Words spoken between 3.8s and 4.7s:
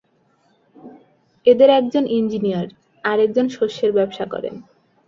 ব্যবসা করেন।